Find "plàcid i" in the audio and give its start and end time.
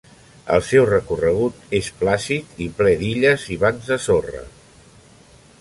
2.01-2.71